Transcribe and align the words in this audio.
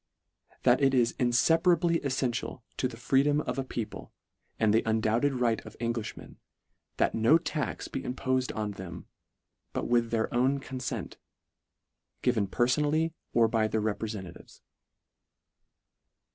"That 0.63 0.81
it 0.81 0.95
is 0.95 1.13
infeparably 1.19 2.01
eSfential 2.01 2.63
to 2.77 2.87
the 2.87 2.97
freedom 2.97 3.39
of 3.41 3.59
a 3.59 3.63
people 3.63 4.11
and 4.59 4.73
the 4.73 4.81
undoubted 4.83 5.33
right 5.33 5.63
of 5.63 5.77
Englishmen, 5.79 6.39
that 6.97 7.13
no 7.13 7.37
tax 7.37 7.87
be 7.87 8.01
impofed 8.03 8.51
on 8.55 8.71
them, 8.71 9.05
but 9.73 9.87
with 9.87 10.09
their 10.09 10.33
own 10.33 10.59
confent, 10.59 11.17
given 12.23 12.47
perfonally 12.47 13.13
or 13.35 13.47
by 13.47 13.67
their 13.67 13.79
reprefentatives." 13.81 14.61